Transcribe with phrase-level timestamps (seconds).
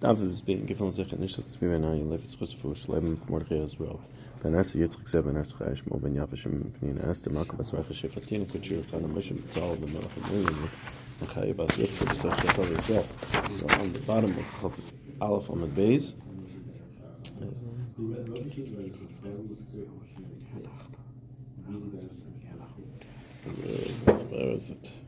[0.00, 1.12] David is being given sich
[1.60, 3.98] mir wenn ein lebt es für Leben Mordechai as well.
[4.42, 4.54] Ben
[5.22, 5.36] Ben
[6.00, 6.72] Ben Yavashim
[7.74, 9.02] Racha Shefatin Kuchir Ben
[9.92, 10.70] Melach Amulim
[11.20, 12.58] and Bas Yitzchak
[13.78, 14.72] on the bottom of Chaf
[15.20, 16.14] Aleph on the base.
[24.30, 24.99] Where is it?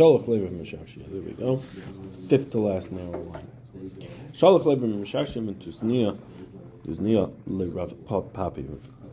[0.00, 1.10] Shalach Levi Mishashia.
[1.12, 1.62] There we go.
[2.30, 3.46] Fifth to last narrow line.
[4.32, 6.18] Shalach Levi Mishashim and Tuznia.
[6.86, 8.64] Tuznia Le Rav Papi.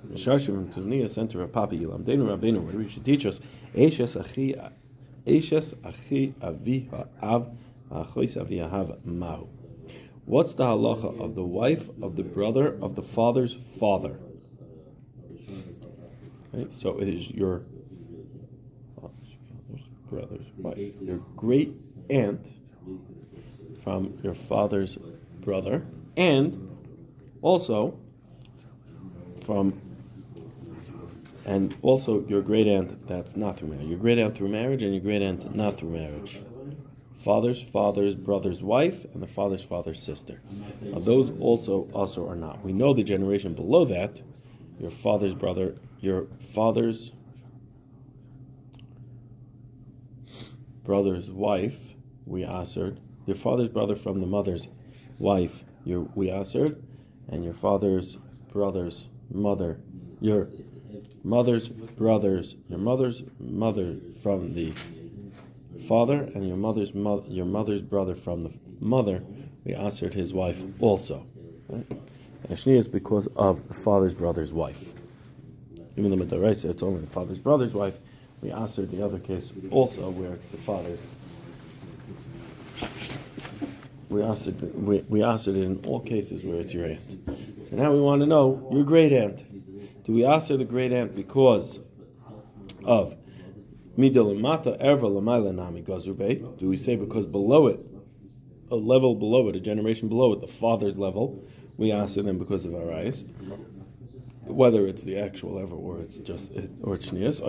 [0.10, 1.82] Mishashim and Tuznia sent to Rav Papi.
[1.82, 2.62] Yilam Denu Rabbeinu.
[2.62, 3.42] What we should teach us.
[3.76, 4.56] Eishes Achi
[5.26, 7.50] Eishes Achi Avi Ha'av
[7.92, 9.46] Achois Avi Ahav Mahu.
[10.24, 14.18] What's the halacha of the wife of the brother of the father's father?
[16.54, 16.74] Right?
[16.80, 17.64] So it is your
[20.10, 21.74] brother's wife, your great
[22.10, 22.46] aunt
[23.84, 24.98] from your father's
[25.42, 25.86] brother,
[26.16, 26.70] and
[27.42, 27.98] also
[29.46, 29.82] from
[31.46, 33.88] and also your great aunt that's not through marriage.
[33.88, 36.42] Your great aunt through marriage and your great aunt not through marriage.
[37.24, 40.42] Father's father's brother's wife and the father's father's sister.
[40.82, 42.64] Now those also also are not.
[42.64, 44.22] We know the generation below that,
[44.80, 47.12] your father's brother, your father's
[50.88, 51.94] brother's wife,
[52.26, 53.00] we answered.
[53.28, 54.68] Your father's brother from the mother's
[55.20, 56.82] wife, we answered.
[57.28, 58.18] And your father's
[58.52, 59.80] brother's mother,
[60.22, 60.48] your
[61.24, 64.74] mother's brother's, your mother's mother from the
[65.90, 69.22] father, and your mother's mo- your mother's brother from the mother,
[69.66, 71.26] we answered his wife also.
[71.68, 71.86] Right?
[72.50, 74.82] Ashni is because of the father's brother's wife.
[75.98, 78.00] Even though Madaraisa, it's only the father's brother's wife,
[78.42, 81.00] we answered the other case also where it's the father's.
[84.10, 87.28] We answered, we, we answered it in all cases where it's your aunt.
[87.70, 89.44] So now we want to know your great aunt.
[90.06, 91.80] Do we answer the great aunt because
[92.86, 93.16] of
[93.98, 96.58] midalimata erva lamaila nami gazube?
[96.58, 97.80] Do we say because below it,
[98.72, 101.44] a level below it, a generation below it, the father's level,
[101.76, 103.24] we answer them because of our eyes?
[104.44, 106.52] Whether it's the actual ever or it's just
[106.84, 107.42] or it's shnias,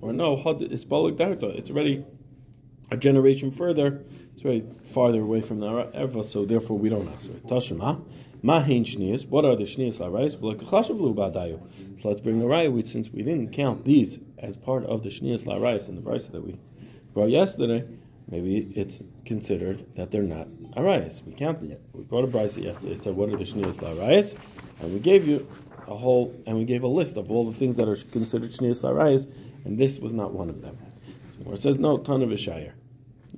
[0.00, 1.56] or no, it's balik darta.
[1.56, 2.04] It's already
[2.90, 4.04] a generation further.
[4.34, 7.46] It's already farther away from the ever, so therefore we don't answer it.
[7.46, 8.02] Tashima.
[8.42, 9.26] Mahin shnias.
[9.26, 10.32] What are the shnias larais?
[12.00, 12.86] So let's bring the raya.
[12.86, 16.44] Since we didn't count these as part of the shnias larais in the brisa that
[16.44, 16.58] we
[17.14, 17.84] brought yesterday,
[18.30, 21.24] maybe it's considered that they're not arayas.
[21.24, 21.82] We counted it.
[21.92, 22.92] We brought a brisa yesterday.
[22.94, 24.36] It said what are the shnias larais,
[24.80, 25.48] and we gave you
[25.88, 28.82] a whole and we gave a list of all the things that are considered shnias
[28.82, 29.26] larais
[29.66, 30.78] and this was not one of them.
[31.44, 32.72] So it says no Tana Vishayir.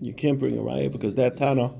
[0.00, 1.72] You can't bring a raya because that Tana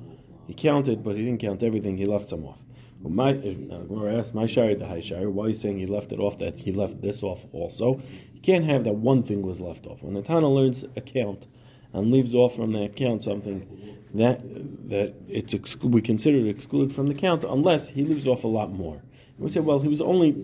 [0.47, 1.95] he counted, but he didn't count everything.
[1.95, 2.57] He left some off.
[3.01, 5.29] Well, my uh, asked my shire the high shire.
[5.29, 6.39] Why are you saying he left it off?
[6.39, 8.01] That he left this off also.
[8.33, 10.01] You can't have that one thing was left off.
[10.01, 11.45] When the Tana learns a count
[11.93, 14.41] and leaves off from that count something that
[14.89, 18.47] that it's exclu- we consider it excluded from the count unless he leaves off a
[18.47, 18.95] lot more.
[18.95, 20.43] And we say, well, he was only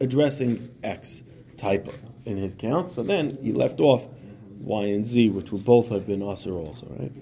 [0.00, 1.22] addressing X
[1.58, 1.88] type
[2.24, 2.90] in his count.
[2.92, 4.06] So then he left off
[4.60, 7.12] Y and Z, which would both have been usher also, right?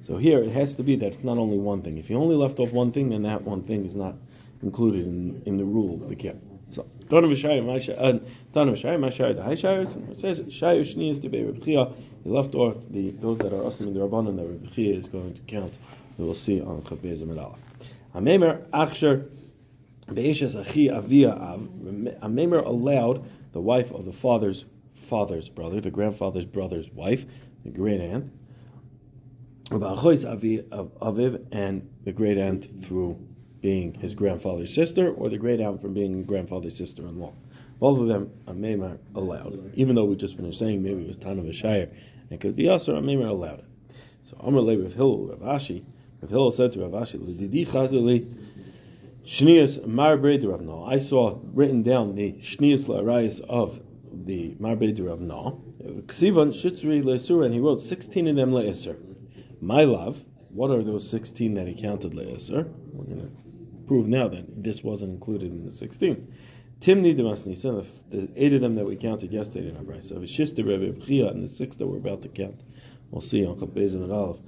[0.00, 1.98] So here it has to be that it's not only one thing.
[1.98, 4.14] If you only left off one thing, then that one thing is not
[4.62, 6.40] included in, in the rule of the count.
[6.74, 7.66] So Mashayim,
[7.98, 8.18] uh,
[8.54, 10.10] the.
[10.10, 11.94] It says de Rebchia.
[12.24, 15.34] He left off the those that are asim in the rabbanon that Rebchia is going
[15.34, 15.78] to count.
[16.18, 17.56] We will see on Chabez Amalala.
[18.14, 19.28] Amemer achsher
[20.12, 21.60] be'eshes achi avia av.
[21.60, 23.24] Amemer allowed
[23.56, 24.66] the wife of the father's
[25.08, 27.24] father's brother, the grandfather's brother's wife,
[27.64, 28.30] the great aunt,
[29.70, 33.18] Aviv, and the great aunt through
[33.62, 37.32] being his grandfather's sister, or the great aunt from being grandfather's sister-in-law.
[37.80, 41.40] Both of them are allowed, even though we just finished saying maybe it was Tana
[41.40, 43.64] Vashire, and it could be or Maimar allowed it.
[44.24, 45.82] So Amr Le Rav Hillel, Rav Ashi,
[46.20, 46.92] Rav Hillel said to Rav
[49.26, 50.84] Chazali, Shnias Rav No.
[50.84, 53.80] I saw written down the Shnias Larayas of
[54.12, 55.62] the Marbred Rav No.
[55.82, 58.96] Ksivan Shitzri Le'esur, and he wrote 16 of them Le'esur.
[59.60, 62.72] My love, what are those 16 that he counted Le'esur?
[62.92, 66.32] We're going to prove now that this wasn't included in the 16.
[66.80, 70.08] Timni Demasnisa, the eight of them that we counted yesterday in our brisa.
[70.08, 72.60] So Shista Rebbe Bchia, and the six that we're about to count.
[73.10, 74.40] We'll see on Kapezim and Aleph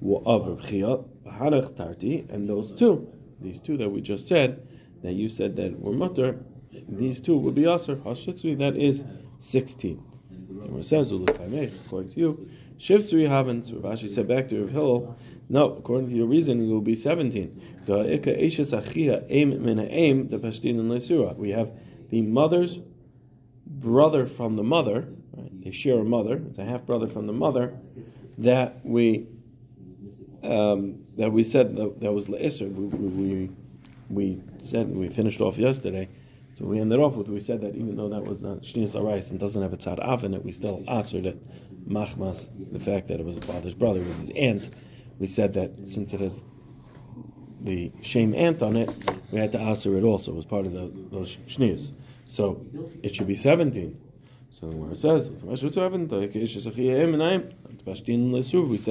[0.00, 3.06] of Chia, Hanach Tarti, and those two
[3.44, 4.66] these two that we just said,
[5.02, 6.40] that you said that were mutter,
[6.88, 7.96] these two would be aser.
[7.96, 9.04] Hashitzri, that is
[9.40, 10.02] 16.
[10.30, 12.48] And it says, according to you,
[12.78, 15.16] Shivtzri haven't, Rashi said back to Rav
[15.48, 17.60] No, according to your reason, it will be 17.
[21.36, 21.70] We have
[22.10, 22.78] the mother's
[23.66, 25.64] brother from the mother, right?
[25.64, 27.74] they share a mother, it's a half brother from the mother,
[28.38, 29.26] that we
[30.42, 32.72] um, that we said that, that was Le'isr.
[32.72, 33.50] We, we,
[34.08, 36.08] we said, we finished off yesterday,
[36.54, 39.30] so we ended off with, we said that even though that was not Shnias Arais
[39.30, 41.36] and doesn't have a tzad in it, we still answered it,
[41.88, 44.70] machmas, the fact that it was a father's brother, it was his aunt.
[45.18, 46.44] We said that since it has
[47.60, 48.96] the shame ant on it,
[49.32, 51.92] we had to answer it also, it was part of the, those Shnias.
[52.26, 52.64] So
[53.02, 53.98] it should be 17.
[54.50, 55.72] So where it says, we said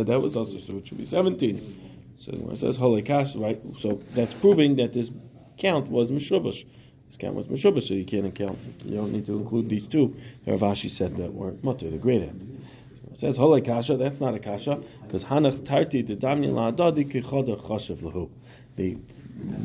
[0.08, 1.93] that was also, so it should be 17.
[2.24, 3.62] So where it says Holocaust, right?
[3.80, 5.12] So that's proving that this
[5.58, 6.66] count was Meshubash.
[7.08, 8.58] This count was Meshubash, so you can't count.
[8.86, 10.16] You don't need to include these two.
[10.48, 12.66] Rav Ashi said that weren't mutter, the great end.
[13.12, 18.30] It says Holekasha, that's not a kasha, because Hanach Tarti the La'adadi Kichoda Chashav Lahu.
[18.78, 18.98] The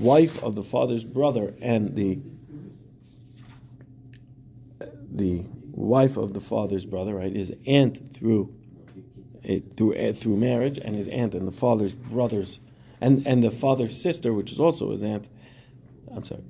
[0.00, 2.18] wife of the father's brother and the
[5.10, 8.54] the wife of the father's brother, right, his aunt through
[9.48, 12.60] it, through uh, through marriage, and his aunt and the father's brothers,
[13.00, 15.28] and and the father's sister, which is also his aunt.
[16.14, 16.42] I'm sorry,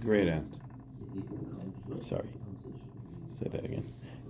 [0.00, 0.54] great aunt.
[2.02, 2.28] Sorry,
[3.38, 3.84] say that again.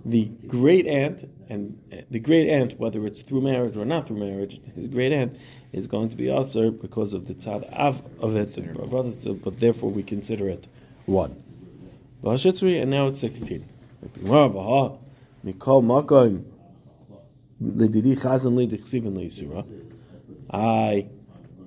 [0.05, 4.19] The great aunt and uh, the great aunt, whether it's through marriage or not through
[4.19, 5.37] marriage, his great aunt
[5.73, 8.55] is going to be also because of the tzad av of it,
[8.89, 10.67] brothers, but therefore we consider it
[11.05, 11.43] one.
[12.23, 13.65] And now it's sixteen.
[15.45, 16.45] Mikol makom
[17.61, 19.65] lididi chazan lidichsiven leisura.
[20.49, 21.07] I,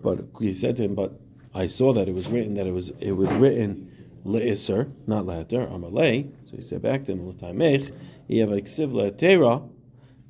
[0.03, 1.13] but he said to him, but
[1.55, 3.91] I saw that it was written that it was it was written
[4.25, 6.31] leiser, not letter, amalei.
[6.45, 7.93] So he said back to him, l'taimech,
[8.29, 9.69] yev iksiv le'tera.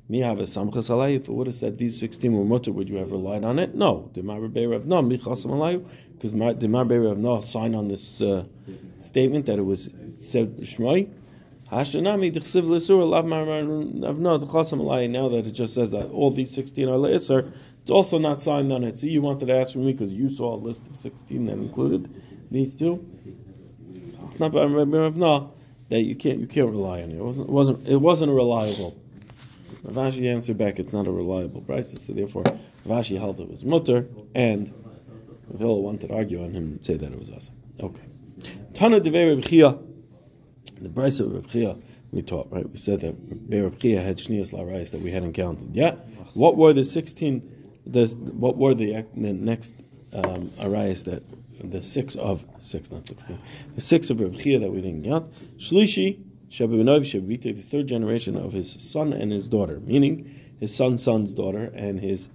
[0.09, 1.15] Me have a samchas alay.
[1.15, 3.75] If it would have said these sixteen were mutter, would you have relied on it?
[3.75, 4.09] No.
[4.13, 8.43] Demar Rav no michasam alayu, because Demar Rav no sign on this uh,
[8.99, 9.89] statement that it was
[10.25, 11.09] said shmoi.
[11.71, 15.09] Hashanami dechsiv l'isur lav no d'chasam alay.
[15.09, 17.51] Now that it just says that all these sixteen are le'isur,
[17.81, 18.97] it's also not signed on it.
[18.97, 21.53] So you wanted to ask for me because you saw a list of sixteen that
[21.53, 22.13] included
[22.51, 23.05] these two.
[24.29, 27.17] It's not that you can't you can't rely on it.
[27.17, 28.97] It wasn't it wasn't, it wasn't reliable.
[29.83, 32.43] Rav Ashi answered back, it's not a reliable price, so therefore
[32.85, 34.71] Rav Ashi held it was mutter, and
[35.47, 37.55] Rav wanted to argue on him and say that it was awesome.
[37.79, 38.03] Okay.
[38.73, 39.43] Tana Devei Reb
[40.81, 41.81] the price of Reb
[42.11, 42.69] we taught, right?
[42.69, 43.15] We said that
[43.49, 45.73] Reb Chia had Shnias Larais that we hadn't counted.
[45.73, 45.95] Yeah?
[46.33, 49.73] What were the 16, the, what were the, the next
[50.13, 51.23] um, Arayas that,
[51.63, 53.39] the six of, six, not 16,
[53.75, 55.31] the six of Reb Chia that we didn't count?
[55.57, 61.03] Shlishi, Shabbat Shabbat, the third generation of his son and his daughter, meaning his son's
[61.03, 62.29] son's daughter and his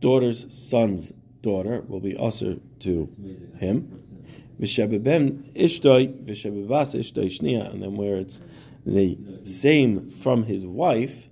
[0.00, 1.12] daughter's son's
[1.42, 3.12] daughter will be usher to
[3.58, 4.02] him.
[4.60, 8.40] V'shebeben ishtoi, v'shebebas ishtoi shnia, and then where it's
[8.84, 11.28] the same from his wife,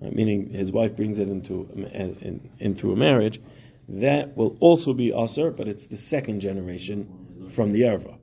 [0.00, 3.40] right, meaning his wife brings it into in, into a marriage,
[3.88, 8.18] that will also be usher, but it's the second generation from the erva.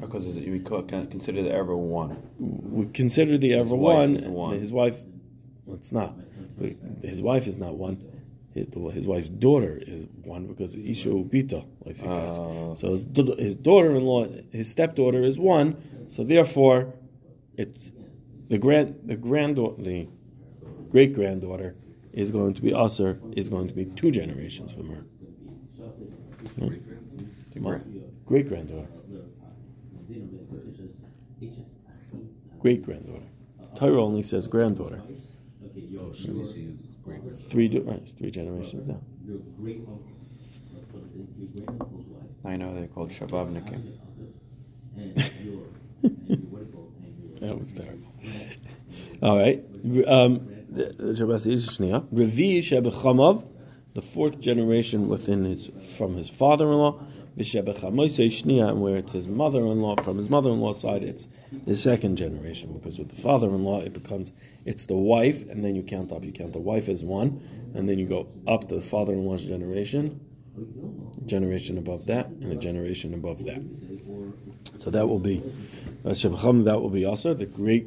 [0.00, 2.22] Because we consider the ever one.
[2.38, 4.58] We consider the ever one, one.
[4.58, 4.96] His wife,
[5.66, 6.14] well, it's not.
[7.02, 8.02] His wife is not one.
[8.92, 13.06] His, wife's daughter is one because Isha Ubita, uh, So his,
[13.38, 15.76] his daughter-in-law, his stepdaughter is one.
[16.08, 16.94] So therefore,
[17.56, 17.92] it's
[18.48, 20.08] the grand, the granddaughter, the
[20.90, 21.76] great granddaughter
[22.12, 25.04] is going to be Aser, is going to be two generations from her.
[26.58, 26.68] Hmm?
[28.26, 28.88] Great granddaughter.
[32.58, 33.26] great granddaughter.
[33.76, 35.02] Torah only says granddaughter.
[37.48, 39.00] Three, right, three generations now.
[42.44, 43.92] I know they're called Shababnikim.
[47.40, 48.12] that was terrible.
[49.22, 49.64] All right.
[50.06, 50.48] Um,
[53.94, 57.00] the fourth generation within his from his father-in-law
[58.80, 61.28] where it's his mother-in-law, from his mother-in-law's side, it's
[61.66, 62.72] the second generation.
[62.72, 64.32] Because with the father-in-law, it becomes,
[64.64, 66.24] it's the wife, and then you count up.
[66.24, 67.40] You count the wife as one,
[67.74, 70.20] and then you go up to the father-in-law's generation,
[71.26, 73.62] generation above that, and a generation above that.
[74.80, 75.42] So that will be,
[76.04, 77.86] uh, that will be also the great.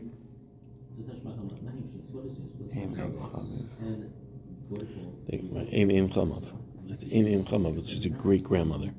[6.88, 8.92] That's Aim Aim Chamav, which is a great grandmother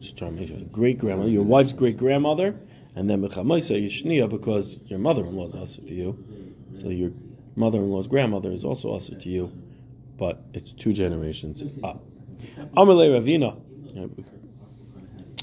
[0.00, 0.58] just trying to make sure.
[0.72, 2.54] Great grandmother, your wife's great grandmother,
[2.94, 6.24] and then Bechamaisa Yishnia because your mother in law is also to you.
[6.80, 7.10] So your
[7.54, 9.50] mother in law's grandmother is also also to you
[10.18, 12.04] but it's two generations up.
[12.76, 13.60] Amalei Ravina.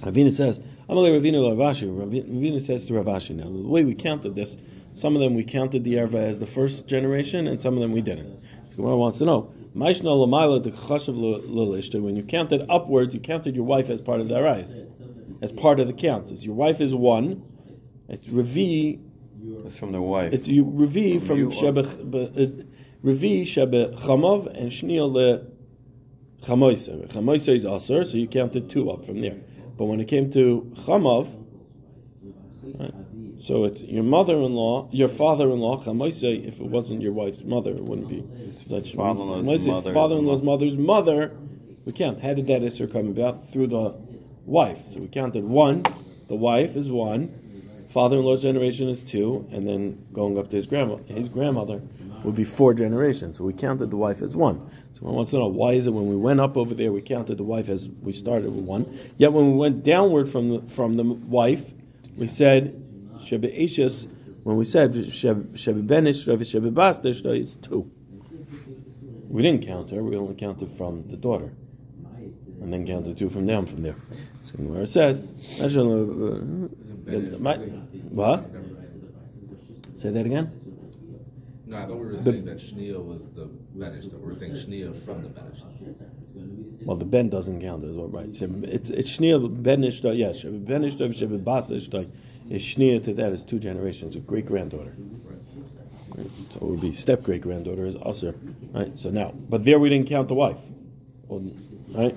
[0.02, 1.88] Ravina says, Amalei Ravina Ravashi.
[1.88, 3.36] Ravina says to Ravashi.
[3.36, 4.58] Now, the way we counted this,
[4.94, 7.92] some of them we counted the Erva as the first generation, and some of them
[7.92, 8.42] we didn't.
[8.76, 9.54] So wants to know.
[9.74, 9.96] When
[12.16, 14.84] you counted upwards, you counted your wife as part of the arais,
[15.42, 16.32] as part of the count.
[16.32, 17.44] As your wife is one,
[18.08, 19.00] it's revi.
[19.66, 20.32] It's from the wife.
[20.32, 22.64] It's you revi From from you, uh, shebe uh,
[23.04, 25.48] revi shebe chamav and shniel le
[26.46, 27.08] chamoisa.
[27.12, 29.40] Chamoisa is aser, so you counted two up from there.
[29.76, 31.28] But when it came to chamav,
[32.80, 32.94] right,
[33.44, 35.84] so it's your mother-in-law, your father-in-law.
[35.84, 38.24] Chamoisa, if it wasn't your wife's mother, it wouldn't be.
[38.70, 39.94] That's father-in-law's mother.
[39.94, 41.36] Father-in-law's mother's mother.
[41.84, 42.22] We count.
[42.22, 43.52] How did that isser come about?
[43.52, 43.96] Through the
[44.46, 44.80] wife.
[44.94, 45.84] So we counted one.
[46.30, 47.38] The wife is one.
[47.90, 51.82] Father-in-law's generation is two, and then going up to his grandma, his grandmother
[52.24, 53.38] would be four generations.
[53.38, 54.72] So we counted the wife as one.
[54.94, 57.02] So one wants to know why is it when we went up over there we
[57.02, 60.62] counted the wife as we started with one, yet when we went downward from the
[60.70, 61.74] from the wife,
[62.16, 62.83] we said
[64.44, 67.90] When we said shebe benish shebe bas is two.
[69.30, 70.04] We didn't count her.
[70.04, 71.52] We only counted from the daughter,
[72.62, 73.96] and then counted two from down from there.
[74.44, 75.22] So where it says,
[75.60, 75.70] uh, uh,
[78.10, 78.46] what?
[79.96, 80.52] Say that again.
[81.66, 84.52] No, I thought we were saying that Shneil was the Benish, that we were saying
[84.52, 85.64] Shneil from the Benish.
[86.86, 88.28] Well, the ben doesn't count as well, right?
[88.28, 90.18] It's it's shnia ben ishta.
[90.18, 92.10] Yes, ben ishta shebe bas ishta
[92.50, 94.94] is shnia to that is two generations, a great granddaughter.
[96.16, 98.36] So it would be step great granddaughter is usher,
[98.74, 98.98] right?
[99.00, 100.60] So now, but there we didn't count the wife,
[101.30, 102.16] right?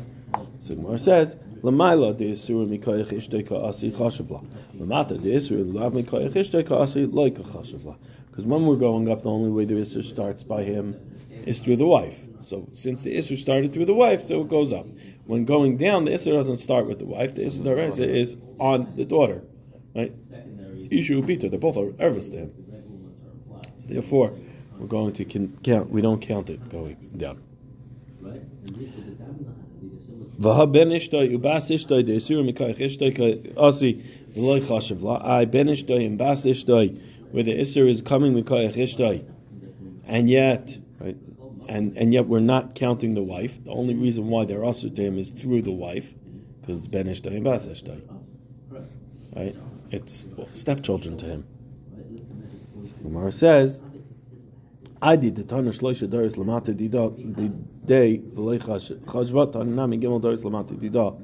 [0.62, 1.36] So Gemara says.
[1.62, 4.44] Lamaila de isur mikoyach ishtei ka'asi chashavla.
[4.78, 7.96] Lamata de isur lav mikoyach ishtei ka'asi loy ka'chashavla.
[8.28, 10.94] Because when we're going up, the only way the isur starts by him
[11.46, 12.20] is through the wife.
[12.46, 14.86] So since the isur started through the wife, so it goes up.
[15.24, 17.34] When going down, the isur doesn't start with the wife.
[17.34, 19.42] The daresa is on the daughter,
[19.96, 20.14] right?
[20.90, 21.50] Ishu ubita.
[21.50, 22.52] They're both ervis to him.
[23.78, 24.32] So therefore,
[24.78, 25.90] we're going to count.
[25.90, 27.42] We don't count it going down.
[30.40, 31.66] I ben ishtoi and bas
[36.44, 37.00] ishtoi
[37.32, 39.24] where the isur is coming mikayich ishtoi,
[40.06, 41.16] and yet right,
[41.68, 43.62] and and yet we're not counting the wife.
[43.64, 46.14] The only reason why they're also to him is through the wife,
[46.60, 48.00] because it's ben ishtoi and bas ishtoi.
[49.34, 49.56] Right,
[49.90, 51.46] it's stepchildren to him.
[53.02, 53.80] Gemara says.
[55.02, 57.48] I did the Tana Shloisha Doris Lamata Dida the
[57.86, 61.14] day Chashvat Tanami Gimel Doris Lamata Dida.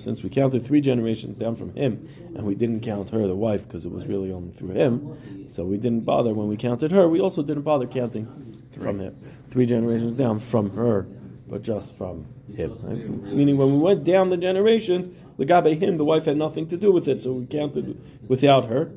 [0.00, 3.62] Since we counted three generations down from him, and we didn't count her, the wife,
[3.62, 7.08] because it was really only through him, so we didn't bother when we counted her.
[7.08, 8.26] We also didn't bother counting
[8.80, 9.14] from him,
[9.50, 11.06] three generations down from her,
[11.48, 12.76] but just from him.
[12.82, 13.32] Right?
[13.32, 16.76] Meaning, when we went down the generations, the Gabe him, the wife had nothing to
[16.76, 18.90] do with it, so we counted without her.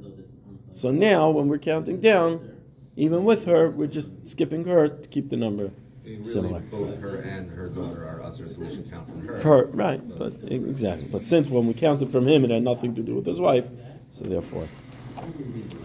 [0.74, 2.56] So now, when we're counting down,
[2.96, 5.72] even with her, we're just skipping her to keep the number
[6.06, 6.60] Really, similar.
[6.62, 9.38] both her and her daughter are usher, so we should count from her.
[9.42, 10.02] Her, right?
[10.18, 11.08] But exactly.
[11.12, 13.68] But since when we counted from him, it had nothing to do with his wife,
[14.12, 14.68] so therefore,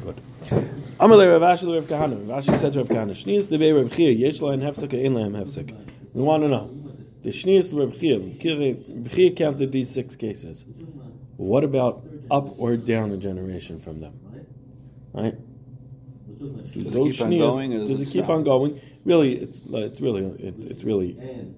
[0.03, 0.21] good.
[0.99, 2.29] Amalei Rav Ashi Rav Kahana.
[2.29, 5.15] Rav Ashi said to Rav Kahana, "Shnius the Rav Chia yesh lahem hefsek or ein
[5.15, 5.75] lahem hefsek."
[6.13, 6.71] We want to know
[7.23, 8.19] the Shnius Rav Chia.
[8.19, 10.65] Rav Chia counted these six cases.
[11.37, 14.15] What about up or down a generation from them?
[15.13, 15.35] Right?
[16.39, 18.81] Does it keep on going, does it keep on going?
[19.05, 21.17] Really, it's it's really it, it's really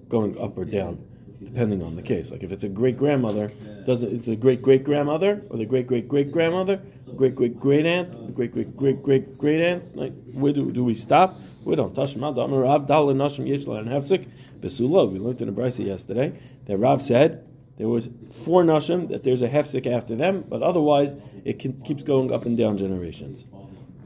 [0.09, 1.03] going up or down,
[1.43, 2.31] depending on the case.
[2.31, 3.51] Like if it's a great grandmother,
[3.85, 4.13] does it?
[4.13, 6.81] It's a great great grandmother or the great great great grandmother,
[7.15, 9.95] great great great aunt, great great great great great aunt.
[9.95, 11.35] Like where do, do we stop?
[11.63, 12.23] We don't touch them.
[12.23, 14.27] Rav Dal and Nashim Yishla and Hefsik
[14.59, 15.11] Besula.
[15.11, 18.09] We learned in a brisa yesterday that Rav said there was
[18.43, 21.15] four Nashim that there's a Hefsik after them, but otherwise
[21.45, 23.45] it can, keeps going up and down generations.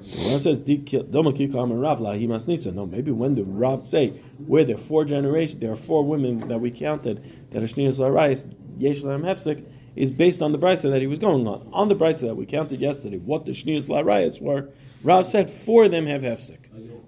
[0.01, 4.09] When it says Lahi Masnisa, no, maybe when the Rav say
[4.45, 7.99] where there are four generations, there are four women that we counted that are Shniyas
[7.99, 8.43] Larais,
[8.77, 9.63] Yesh Hefsek,
[9.95, 11.69] is based on the brisa that he was going on.
[11.73, 14.69] On the brisa that we counted yesterday, what the Shniyas Larais were,
[15.03, 16.57] Rav said four of them have Hefsek.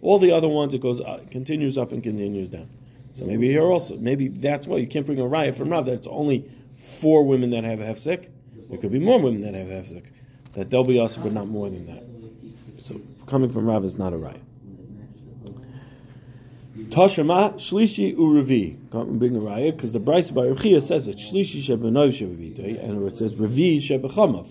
[0.01, 2.69] All the other ones it goes uh, continues up and continues down.
[3.13, 5.93] So maybe here also, maybe that's why you can't bring a riot from Rav that
[5.93, 6.51] it's only
[6.99, 8.29] four women that have Hefsek.
[8.69, 10.05] There could be more women that have Hefsek.
[10.53, 12.12] That they'll be us, but not more than that.
[13.27, 14.41] Coming from Rav is not a riot.
[16.75, 18.77] Tashama Shlishi Urevi.
[18.91, 23.07] Can't bring a riot because the brisa by Rechia says it Shlishi Shebenov Shebevitei, and
[23.07, 24.47] it says Revi Shebechamav.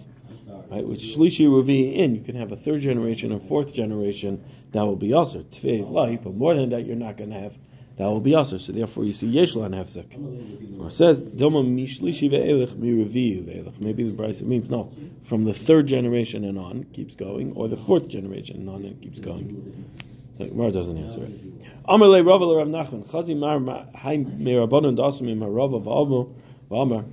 [0.71, 4.83] Right, with Shlishi Revi in, you can have a third generation and fourth generation that
[4.83, 7.59] will be also Tvei Lai, but more than that, you're not going to have
[7.97, 8.59] that will be also.
[8.59, 10.81] So therefore, you see Yeshlan Hefsek.
[10.81, 13.81] Or says Doma Mishlishi ve'elech mireviu ve'elech.
[13.81, 17.69] Maybe the price it means no, from the third generation and on keeps going, or
[17.69, 19.87] the fourth generation and on and keeps going.
[20.39, 21.85] So Gemara doesn't answer it.
[21.85, 23.59] Amalei Rava Rav Nachman Chazi Mar
[23.95, 26.33] Hai Mirabanon Dasim Im Rava V'Amu
[26.71, 27.05] V'Amar.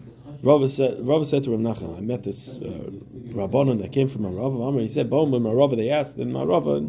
[0.42, 2.90] Rava said, Rava said to Rav Nachman, I met this uh,
[3.34, 4.56] Rabbanon that came from Marava.
[4.56, 4.82] V'Amar.
[4.82, 5.76] He said, Bom Marava.
[5.76, 6.88] They asked, then Marava.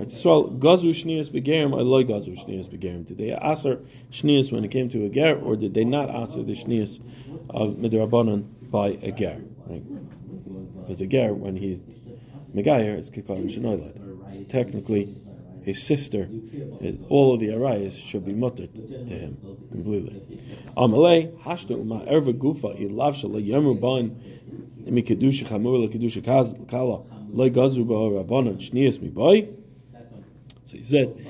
[0.00, 3.06] And, so gazu shnius begerim, I like gazu shnius begerim.
[3.06, 3.80] Did they aser
[4.10, 7.00] shnius when it came to a ger, or did they not aser the shnius
[7.50, 9.38] of midrabanan by a ger?
[9.66, 9.82] Right?
[10.80, 11.80] Because a ger, when he's
[12.54, 15.14] megayer, is kikar and Technically,
[15.64, 16.24] his sister,
[16.80, 19.36] his, all of the arayas should be mutter to him
[19.70, 20.22] completely.
[20.78, 24.16] Amalei hashta uma erva gufa ilav shala yemu ban
[24.90, 26.24] mi kedusha chamur la kedusha
[26.68, 27.02] kala
[27.34, 29.59] loy gazu ba rabbanon shnius mi boy.
[30.70, 31.26] So he said,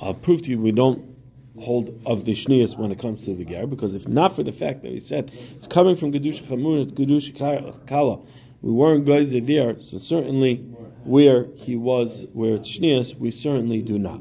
[0.00, 1.14] I'll prove to you we don't
[1.60, 4.50] hold of the shnias when it comes to the ger, because if not for the
[4.50, 8.18] fact that he said it's coming from Gedusha Chamun, Gedusha Kala,
[8.60, 10.56] we weren't guys there, so certainly
[11.04, 14.18] where he was, where it's shnias, we certainly do not.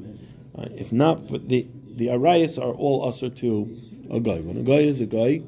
[0.55, 3.75] Uh, if not, for the the arayas are all usher to
[4.11, 4.41] a guy.
[4.41, 5.41] When a guy is a guy,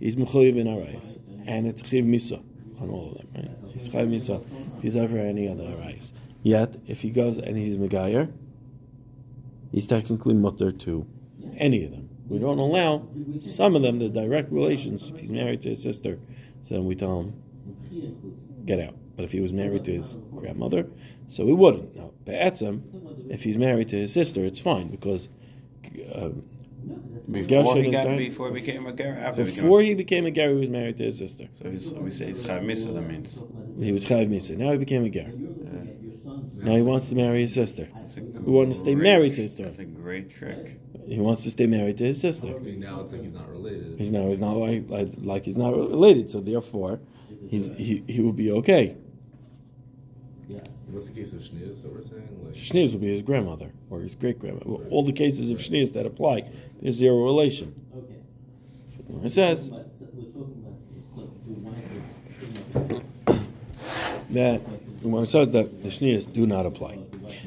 [0.00, 2.42] he's mechayiv in arayas, and it's chiv misa
[2.80, 3.28] on all of them.
[3.62, 3.74] Right?
[3.74, 4.44] He's chayiv misa
[4.76, 6.12] if he's ever any other arayas.
[6.44, 8.30] Yet, if he goes and he's Megayer,
[9.72, 11.06] he's technically mutter to
[11.56, 12.10] any of them.
[12.28, 13.08] We don't allow
[13.40, 15.08] some of them the direct relations.
[15.08, 16.18] If he's married to his sister,
[16.60, 18.22] so we tell him,
[18.66, 18.94] get out.
[19.16, 20.86] But if he was married to his grandmother,
[21.30, 21.96] so we wouldn't.
[21.96, 25.30] Now, Be'etzem, if he's married to his sister, it's fine because.
[26.14, 26.28] Uh,
[27.30, 30.56] before he, got, before he became a ger, after before he became a ger, he
[30.56, 31.48] was married to his sister.
[31.62, 32.92] So, so we say it's chayav misa.
[32.92, 33.38] That means
[33.78, 34.56] he was chayav misa.
[34.58, 35.32] Now he became a ger.
[36.64, 37.88] Now he wants to marry his sister.
[38.14, 39.64] He wants to stay married to his sister.
[39.64, 40.80] That's a great trick.
[41.06, 42.48] He wants to stay married to his sister.
[42.48, 43.98] Now it's like he's not related.
[43.98, 47.00] He's now he's not like, like, like he's not related, so therefore
[47.48, 48.96] he's he, he will be okay.
[50.48, 50.60] Yeah.
[50.90, 52.28] What's the case of Shneas that we're saying?
[52.44, 54.88] Like, Shneas will be his grandmother or his great grandmother.
[54.90, 56.48] All the cases of Shneas that apply,
[56.80, 57.74] there's zero relation.
[57.96, 58.20] Okay.
[58.86, 59.70] So it says
[64.30, 64.60] that
[65.04, 66.98] it says that the shnias do not apply.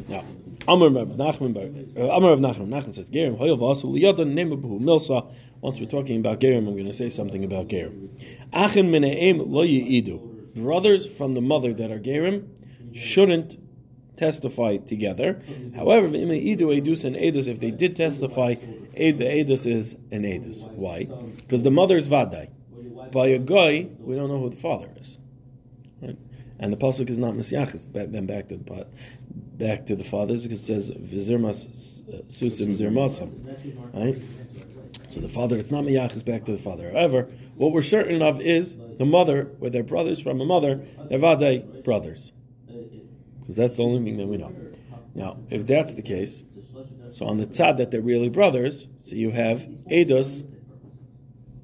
[0.08, 0.24] Now,
[0.68, 5.32] Amar Rav Nachman, uh, Amar Rav Nachman, Nachman says, Gerim, Hoyav Asul, Liyadan, Milsa.
[5.62, 8.10] Once we're talking about Gerim, I'm going to say something about Gerim.
[8.54, 10.56] Achin Mene'em Lo Yi'idu.
[10.56, 12.48] Brothers from the mother that are Gerim
[12.94, 13.58] shouldn't
[14.18, 15.42] testify together.
[15.76, 20.64] However, if they did testify, the Edus is an Edus.
[20.72, 21.06] Why?
[21.06, 22.50] Because the mother is Vadai.
[23.12, 25.18] By a guy, we don't know who the father is.
[26.60, 27.92] And the pasuk is not Mesiachis.
[27.94, 28.88] Then back to the
[29.30, 31.68] back to the fathers because it says Vizirmas
[32.28, 33.94] Susim Zirmasam.
[33.94, 34.22] Right?
[35.10, 36.92] So the father, it's not Miyachis back to the father.
[36.92, 41.18] However, what we're certain of is the mother, where they're brothers from a mother, they're
[41.18, 42.32] Vadei brothers.
[43.40, 44.54] Because that's the only thing that we know.
[45.16, 46.44] Now, if that's the case,
[47.12, 50.46] so on the tzad that they're really brothers, so you have Eidos,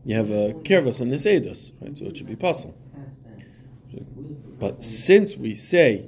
[0.05, 1.95] you have a Kirvas and this Eidos, right?
[1.97, 2.75] So it should be possible.
[4.59, 6.05] But since we say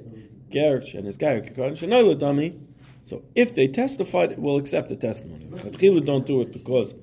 [0.50, 2.58] Gersh and his dami,
[3.04, 5.46] so if they testified, we'll accept the testimony.
[5.50, 6.94] But Chatchila don't do it because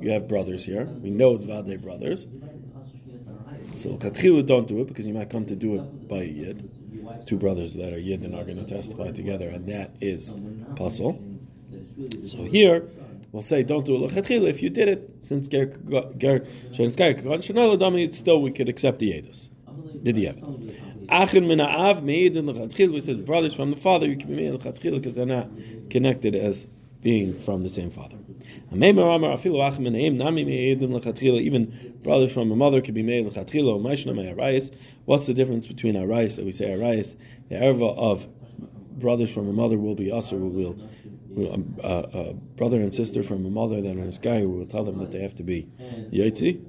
[0.00, 0.84] you have brothers here.
[0.84, 2.26] We know it's Vade brothers.
[3.76, 6.68] So Chatchila don't do it because you might come to do it by Yid.
[7.26, 10.32] Two brothers that are Yid and are going to testify together, and that is
[10.74, 11.22] puzzle.
[12.26, 12.88] So here,
[13.30, 14.16] we'll say don't do it.
[14.16, 15.66] If you did it, since ger
[16.18, 16.40] ger
[16.74, 19.48] dami, still we could accept the yedus.
[20.02, 20.44] Did he have it?
[21.08, 22.92] Achin min ha'av in.
[22.92, 25.48] We said brothers from the father you can be made lechatchil because they're not
[25.90, 26.66] connected as
[27.02, 28.16] being from the same father.
[28.72, 28.96] Even
[32.02, 34.70] brothers from a mother can be made lechatchila.
[35.04, 37.16] What's the difference between arayis that we say arayis?
[37.48, 38.26] The erva of
[38.98, 40.76] brothers from a mother will be us, or will
[41.34, 44.66] will, uh, uh, brother and sister from a mother that are a guy, we will
[44.66, 45.66] tell them that they have to be
[46.12, 46.60] yotzi.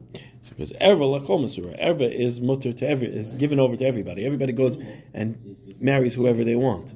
[0.50, 4.26] Because erva lachomasura, erva is mutter to every, is given over to everybody.
[4.26, 4.78] Everybody goes
[5.14, 6.94] and marries whoever they want.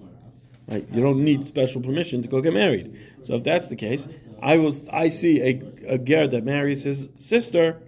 [0.68, 0.86] Right?
[0.92, 3.00] You don't need special permission to go get married.
[3.22, 4.08] So if that's the case,
[4.42, 7.82] I was I see a, a ger that marries his sister,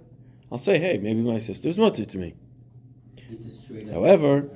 [0.52, 2.36] I'll say, hey, maybe my sister's mutter to me.
[3.92, 4.50] However,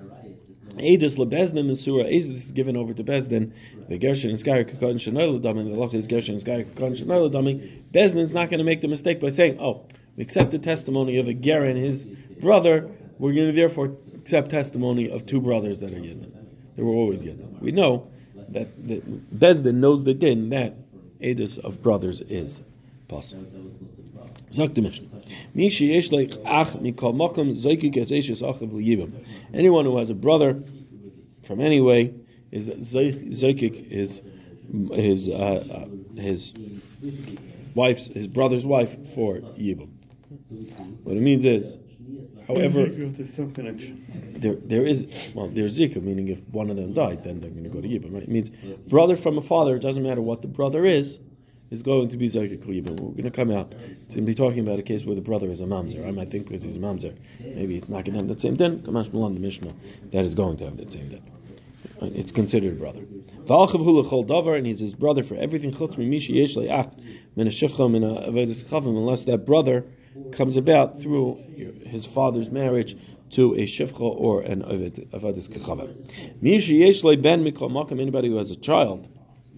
[0.77, 3.51] Edus lebezdin and Edus is given over to Bezdin.
[3.89, 5.41] The Gershon is Gary Kakon Shanoil.
[5.41, 7.83] The Loch is Gershon is Gary Kakon Shanoil Dami.
[7.91, 9.85] Bezdin is not going to make the mistake by saying, "Oh,
[10.15, 12.89] we accept the testimony of a Ger and his brother.
[13.17, 16.31] We're going to therefore accept testimony of two brothers that are Yidden.
[16.75, 17.59] They were always Yidden.
[17.59, 18.07] We know
[18.49, 19.01] that the
[19.35, 20.75] Bezdin knows the din that
[21.21, 22.61] edus of brothers is
[23.07, 23.45] possible.
[24.55, 24.69] Ach
[26.75, 27.15] mikol
[28.05, 29.11] achav.
[29.53, 30.61] Anyone who has a brother
[31.43, 32.13] from any way
[32.51, 34.21] is zoykik his
[34.93, 35.87] his uh, uh,
[36.19, 36.53] his
[37.73, 39.89] wife's his brother's wife for yibum.
[41.03, 41.77] What it means is,
[42.47, 44.03] however, there's some connection.
[44.43, 47.63] there there is well there's zika meaning if one of them died then they're going
[47.63, 48.49] to go to yibum right it means
[48.87, 51.19] brother from a father it doesn't matter what the brother is
[51.71, 54.35] is going to be zika yibum we're going to come out it's going to be
[54.35, 56.75] talking about a case where the brother is a mamzer I might think because he's
[56.75, 59.73] a mamzer maybe it's not going to have the same din Kamash Milan the Mishnah
[60.11, 61.21] that is going to have the same din
[62.01, 63.05] it's considered brother.
[63.47, 65.73] And he's his brother for everything.
[65.73, 65.91] Unless
[69.25, 69.85] that brother
[70.31, 71.37] comes about through
[71.85, 72.95] his father's marriage
[73.31, 75.91] to a shifcha or an avadis kachavim.
[77.99, 79.07] Anybody who has a child,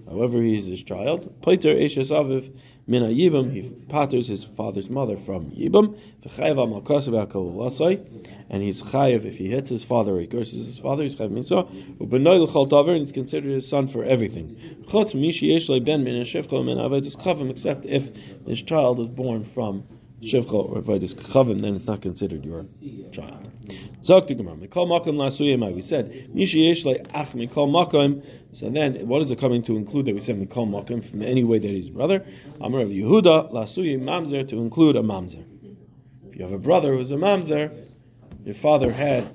[0.08, 2.52] however he is his child, Peter eshes aviv
[2.88, 5.98] min yibam, he patters his father's mother from yibam.
[8.50, 11.04] And he's chayiv if he hits his father or he curses his father.
[11.04, 11.64] He's chayiv mitzvah.
[12.00, 14.56] Ubenoy l'chol taver, and he's considered his son for everything.
[14.88, 18.12] Chutz mishi yesh ben min shifcha min avadis kachavim, except if
[18.46, 19.84] this child is born from
[20.22, 22.66] shivcha or avodas kachavim, then it's not considered your
[23.12, 23.50] child.
[24.04, 24.56] Zok to Gemara.
[24.56, 25.74] Mikol makom lasuyemai.
[25.74, 28.24] We said mishi yesh ach mikol makom.
[28.54, 31.44] So then, what is it coming to include that we said mikol makom from any
[31.44, 32.26] way that he's brother?
[32.62, 35.44] Amar of Yehuda lasuyim mamzer to include a mamzer.
[36.28, 37.76] If you have a brother who's a mamzer,
[38.44, 39.34] your father had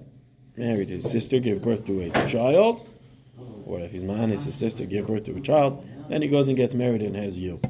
[0.56, 2.88] married his sister, gave birth to a child,
[3.64, 6.48] or if he's man, is his sister gave birth to a child, then he goes
[6.48, 7.60] and gets married and has you.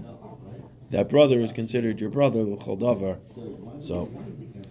[0.91, 3.19] That brother is considered your brother, l'chol davar.
[3.87, 4.11] So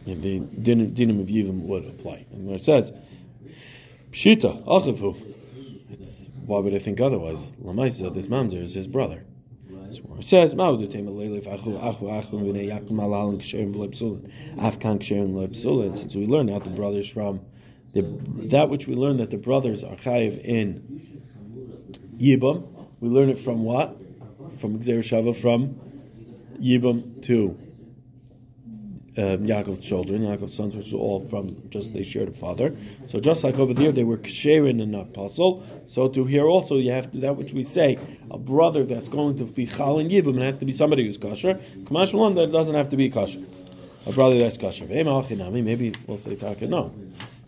[0.05, 2.25] the dinim of Yivim would apply.
[2.31, 2.91] And where it says,
[4.11, 5.15] Pshita, Achavu,
[5.89, 7.51] it's, why would I think otherwise?
[7.63, 9.23] Lamaisa, this mamzer is his brother.
[9.91, 10.93] It says, Since
[16.15, 17.39] we learn that the brothers from
[17.93, 18.01] the,
[18.49, 21.19] that which we learn that the brothers are chayiv in
[22.19, 22.67] Yibam,
[22.99, 23.97] we learn it from what?
[24.59, 25.79] From Gzer Shava, from
[26.61, 27.57] Yibam to
[29.17, 32.75] um, Yaakov's children, Yaakov's sons, which were all from just they shared a father.
[33.07, 35.63] So just like over there, they were ksherin and not pasul.
[35.87, 37.97] So to here also, you have to that which we say
[38.31, 41.17] a brother that's going to be chal and yibum, it has to be somebody who's
[41.17, 41.55] kosher.
[41.55, 43.41] Kamash one that doesn't have to be kosher.
[44.05, 44.85] A brother that's kosher.
[44.85, 46.93] Maybe we'll say taka no.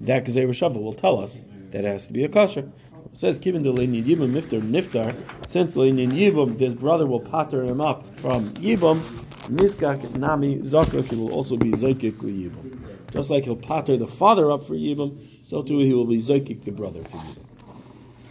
[0.02, 2.70] That Gezer Shava will tell us that it has to be a kosher.
[3.12, 5.16] It says, "Given the leinin yibum niftar niftar."
[5.50, 9.02] Since leinin yibum, this brother will patter him up from yibum.
[9.50, 12.78] Niskak nami zakuk, he will also be zakik yibum.
[13.12, 16.64] Just like he'll patter the father up for yibum, so too he will be zakik
[16.64, 17.38] the brother to yibum.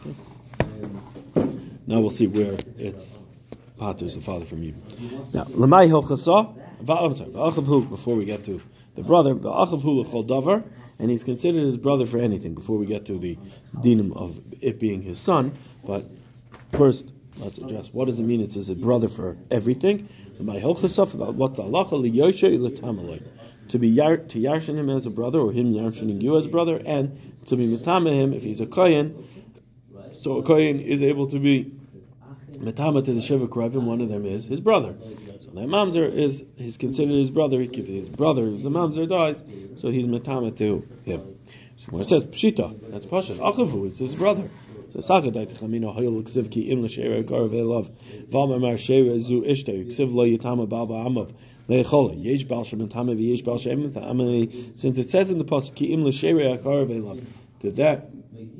[0.06, 1.48] Okay.
[1.86, 3.18] Now we'll see where it's
[3.78, 5.34] patters the father from yibum.
[5.34, 6.54] Now lemay hilchasa.
[6.88, 7.82] I'm sorry.
[7.82, 8.62] Before we get to
[8.94, 10.62] the brother, the achav hu l'chol davar
[11.00, 13.38] and he's considered his brother for anything before we get to the
[13.76, 15.56] dinim of it being his son.
[15.84, 16.10] But
[16.72, 20.08] first, let's address what does it mean it's his brother for everything.
[20.38, 21.62] What the
[23.70, 26.48] to be yar, to yarshin him as a brother, or him yarshining you as a
[26.48, 29.26] brother, and to be mitama him if he's a kohen.
[30.12, 31.72] So a kohen is able to be
[32.52, 33.84] mitama to the shiva kravim.
[33.84, 34.94] One of them is his brother.
[35.52, 37.60] So mamzer is he's considered his brother.
[37.60, 39.42] If his brother, if the mamzer dies,
[39.76, 41.36] so he's metama to him.
[41.76, 43.38] So when it says pshita, that's pashas.
[43.38, 44.48] Achavu is his brother.
[44.90, 47.90] So sakadai techamino hayol ksiv ki im l'sheira gar ve'lov
[48.28, 51.30] v'amar mar sheira zu ishta ksiv lo yitama baba amav
[51.68, 56.04] le'chola yesh bal shementama v'yesh bal shementama since it says in the pasuk ki im
[56.04, 57.20] l'sheira gar ve'lov
[57.60, 58.10] that that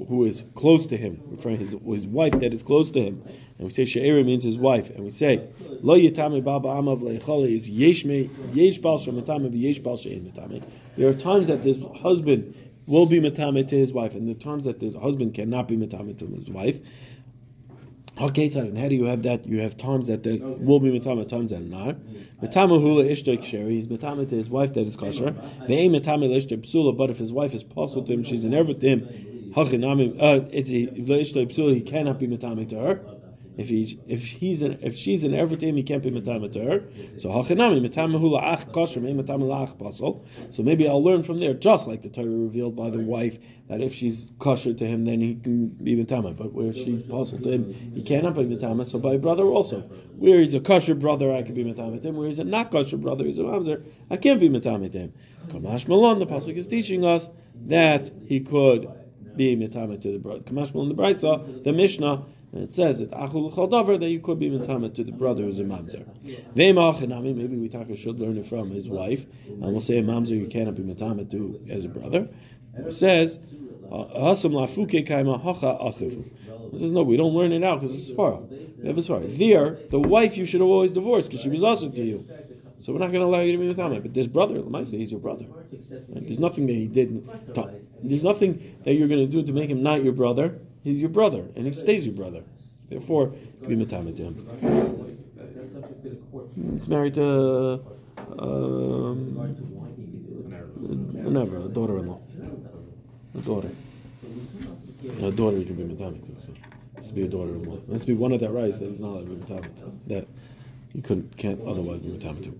[0.09, 3.23] who is close to him, referring his his wife that is close to him,
[3.59, 5.47] and we say she'era means his wife, and we say
[5.83, 10.63] lo yitame baba amav leichali is yesh me yesh bal shemitame v'yesh bal she'en mitame.
[10.97, 12.55] There are times that this husband
[12.87, 16.19] will be mitame to his wife, and the times that the husband cannot be mitame
[16.19, 16.79] to his wife.
[18.19, 19.47] Okay, and how do you have that?
[19.47, 21.97] You have times that there will be mitame, times that are not.
[22.43, 25.33] Mitame hula ishtek sheri, he's mitame to his wife that is kosher.
[25.67, 29.53] Ve'ei mitame l'ishtek psula, but if his wife is possible to him, she's in everything.
[29.57, 33.01] Hachinami, uh, he cannot be mitame to her.
[33.57, 36.85] If he's if he's an, if she's an everything, he can't be matama to her.
[37.19, 40.25] So hachinami matama hula ach kosher lach basal.
[40.51, 43.81] So maybe I'll learn from there, just like the Torah revealed by the wife, that
[43.81, 46.33] if she's kosher to him, then he can be matama.
[46.33, 48.85] But where she's puzzled to him, he cannot be matama.
[48.85, 49.81] So by brother also,
[50.17, 52.17] where he's a kosher brother, I can be matama to him.
[52.17, 55.13] Where he's a not kosher brother, he's a mamzer, I can't be matama to him.
[55.49, 57.29] Kamash Malon, the pasuk is teaching us
[57.67, 58.89] that he could
[59.37, 60.41] be mitama to the brother.
[60.41, 64.39] Kamash Malon the Brisa, the Mishnah And it says that achul davar that you could
[64.39, 66.05] be mitamet to the brother who's a mamzer.
[66.55, 70.31] Ve'machanami, maybe we taka should learn it from his wife, and we'll say a mamzer
[70.31, 72.29] you cannot be mitamet to as a brother.
[72.75, 73.39] It says
[73.91, 76.29] hasam lafuke kaima hacha achivu.
[76.73, 78.49] It says no, we don't learn it out because it's svara.
[78.81, 79.37] We have a svara.
[79.37, 82.27] There, the wife you should have always divorced because she was also to you.
[82.81, 84.03] So we're not going to allow you to be mitamet.
[84.03, 85.45] But this brother, say he's your brother.
[85.45, 86.27] Right?
[86.27, 87.29] There's nothing that he did.
[88.03, 90.59] There's nothing that you're going to do to make him not your brother.
[90.83, 92.43] He's your brother, and he stays your brother.
[92.89, 93.29] Therefore,
[93.67, 94.35] be mitamet to him.
[96.75, 97.81] He's married to
[98.39, 99.37] um,
[101.33, 102.21] never a daughter-in-law,
[103.35, 103.71] a daughter.
[105.23, 106.43] A daughter you can be mitamet to.
[106.45, 106.53] So.
[107.07, 107.93] To be a daughter-in-law.
[107.93, 109.71] Has be one of that rights that is not be mitamet.
[110.09, 110.27] That
[110.95, 112.53] you couldn't can't otherwise be mitamet to.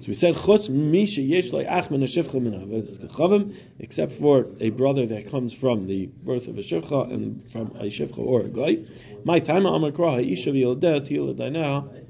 [0.00, 5.86] So we said chutz misha yesh achman a except for a brother that comes from
[5.86, 8.78] the birth of a shivcha and from a shivcha or a guy.
[9.24, 12.04] My time amar krah isha v'yildeh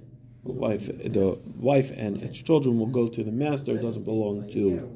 [0.44, 3.72] wife the wife and its children will go to the master.
[3.72, 4.88] It doesn't belong to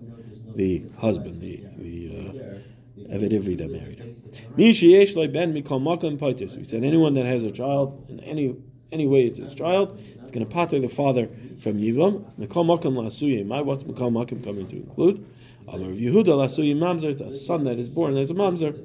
[0.54, 5.28] the husband, the the uh, Eved Ivri that married her.
[5.28, 8.54] ben mikol makom We said anyone that has a child in any
[8.90, 11.26] any way it's his child, it's going to pater the father
[11.62, 12.22] from Yivam.
[12.38, 13.46] Mikol makom la'asuye.
[13.64, 15.24] What's mikol makom coming to include?
[15.66, 17.18] Amar Yehuda la'asuye mamzer.
[17.18, 18.78] A son that is born as a mamzer.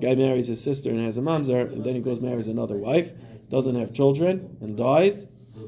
[0.00, 3.10] Guy marries his sister and has a mamzer, and then he goes marries another wife,
[3.50, 5.26] doesn't have children, and dies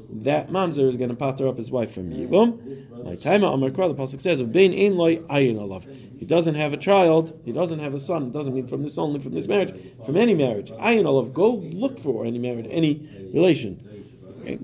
[0.09, 3.03] that mamzer is going to pater up his wife from Yibum.
[3.03, 5.83] My time Amar the pasuk says, "Of bein ein loy ayin alav."
[6.17, 7.37] He doesn't have a child.
[7.43, 8.27] He doesn't have a son.
[8.27, 9.73] It doesn't mean from this only from this marriage,
[10.05, 10.71] from any marriage.
[10.71, 11.33] Ayin alav.
[11.33, 14.00] Go look for any marriage, any relation.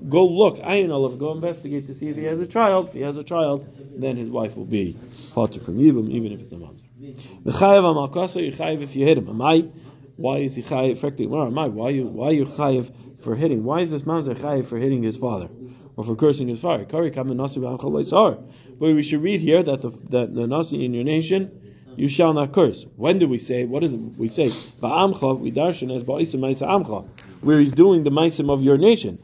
[0.08, 0.58] Go look.
[0.58, 1.18] Ayin alav.
[1.18, 2.88] Go investigate to see if he has a child.
[2.88, 4.96] If he has a child, then his wife will be
[5.34, 6.82] pater from Yibum, even if it's a mamzer.
[7.44, 8.44] The chayav amalkasa.
[8.44, 9.26] You chayav if you hit him.
[9.26, 9.70] Amai.
[10.16, 11.30] Why is he chayav affecting?
[11.30, 12.06] Why are you?
[12.06, 12.92] Why are you chayav?
[13.20, 13.64] for hitting.
[13.64, 15.48] Why is this mamzer chayiv for hitting his father
[15.96, 16.84] or for cursing his father?
[16.84, 17.02] But
[18.94, 21.50] we should read here that the, that the nasi in your nation
[21.96, 22.86] you shall not curse.
[22.94, 23.64] When do we say?
[23.64, 23.98] What is it?
[23.98, 25.40] We say ba'amcha.
[25.40, 27.08] We darshan as ba'isim ma'isa amcha,
[27.40, 29.18] where he's doing the ma'isim of your nation.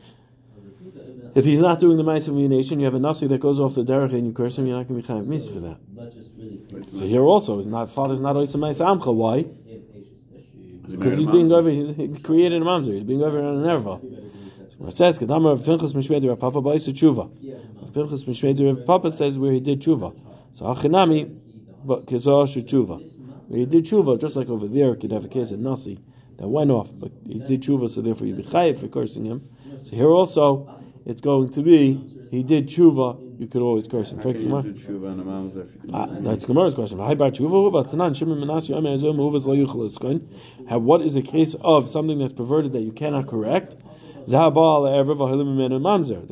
[1.34, 3.58] If he's not doing the ma'isim of your nation, you have a nasi that goes
[3.58, 4.66] off the derech and you curse him.
[4.66, 6.86] You're not going to be chayiv misa for that.
[6.86, 9.14] So here also is not father's not oisim ma'isa amcha.
[9.14, 9.44] Why?
[10.88, 12.94] Because he's being over, he created a mamzer.
[12.94, 14.00] He's being over on an erva.
[14.78, 17.30] So it says, "Kadamar of Pinchas Mishmei Rav Papa Ba'isa Tshuva."
[17.94, 20.14] Pinchas Mishmei Rav Papa says where he did tshuva.
[20.52, 21.34] So Achinami,
[21.84, 23.00] but Kizah Tshuva.
[23.48, 26.00] Where he did tshuva, just like over there, could have a case of nasi
[26.38, 29.48] that went off, but he did tshuva, so therefore you be chayiv for cursing him.
[29.82, 30.68] So here also,
[31.06, 34.20] it's going to be he did tshuva you could always curse him.
[34.20, 34.62] Fact, Gemara.
[35.92, 36.98] Ah, that's Gemara's question.
[40.84, 43.74] What is a case of something that's perverted that you cannot correct?
[44.26, 44.54] That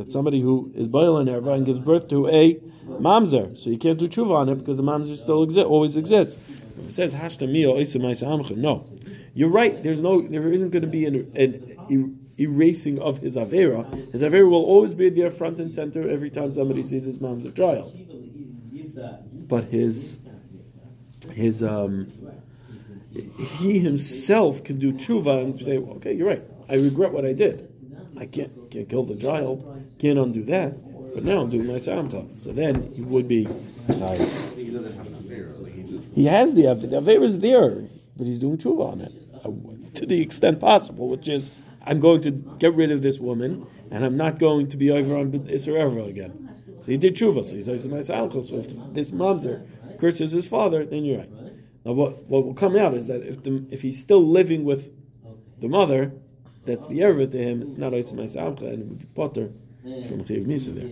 [0.09, 2.55] somebody who is boil in erva and gives birth to a
[2.89, 6.37] mamzer, so you can't do tshuva on it because the mamzer still exist, always exists.
[6.79, 8.87] If it says hashtamiyah no,
[9.35, 9.83] you're right.
[9.83, 11.79] There's no, there isn't going to be an, an
[12.43, 14.13] erasing of his Avera.
[14.13, 17.51] His Avera will always be there front and center every time somebody sees his mom's
[17.55, 17.97] child.
[19.49, 20.17] But his
[21.33, 22.13] his um
[23.59, 26.43] he himself can do tshuva and say, okay, you're right.
[26.69, 27.69] I regret what I did.
[28.19, 30.73] I can't can't kill the child, can't undo that.
[31.15, 32.39] But now I'm doing my samta.
[32.39, 33.47] So then he would be
[33.87, 34.29] tired.
[36.15, 36.91] He has the Avera.
[36.91, 37.85] The Avera is there,
[38.17, 39.13] but he's doing tshuva on it.
[39.45, 39.51] Uh,
[39.95, 41.51] to the extent possible, which is
[41.85, 45.17] I'm going to get rid of this woman, and I'm not going to be over
[45.17, 46.43] on Isra again.
[46.81, 47.45] So he did tshuva.
[47.45, 49.67] So he says, So if this mamzer
[49.99, 51.31] curses his father, then you're right.
[51.85, 54.93] Now, what, what will come out is that if the, if he's still living with
[55.61, 56.13] the mother,
[56.65, 59.51] that's the erva to him, not Oitzim Alcha, and it would be potter
[59.83, 60.87] from Chiv Misa there.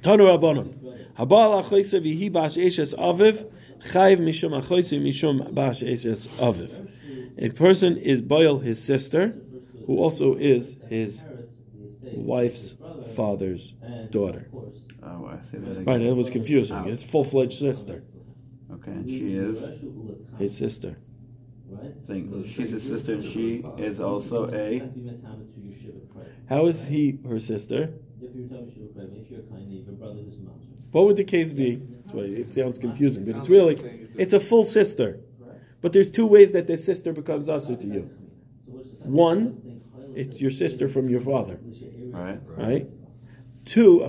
[0.00, 1.14] Tanu Rabbanon.
[1.16, 3.48] Habal achoyse v'hi bash eshes aviv,
[3.92, 4.60] chayv mishum
[5.00, 6.88] mishum bash eshes aviv
[7.38, 9.34] a person is Baal his sister,
[9.86, 11.22] who also is his
[12.12, 12.74] wife's
[13.14, 13.74] father's
[14.10, 14.48] daughter.
[15.02, 15.84] Oh, I see that again.
[15.84, 16.86] Right, it was confusing.
[16.86, 18.02] It's full fledged sister.
[18.72, 19.70] Okay, and she is
[20.38, 20.96] his sister.
[22.06, 24.82] Saying she's his sister, and she is also a.
[26.48, 27.90] How is he her sister?
[28.20, 30.56] If you tell me if you're a kind of brother this mother.
[30.92, 31.76] What would the case be?
[31.76, 33.76] That's why it sounds confusing, but it's really
[34.16, 35.20] it's a full sister.
[35.80, 38.10] But there's two ways that this sister becomes asu to you.
[39.04, 39.82] One,
[40.14, 41.58] it's your sister from your father.
[42.10, 42.40] Right.
[42.46, 42.88] Right?
[43.64, 44.02] Two,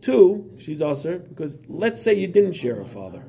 [0.00, 3.22] Two, she's asur because let's say you didn't share a father.